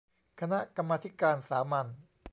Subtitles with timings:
[0.39, 1.87] คณะกรรมาธิการสามัญ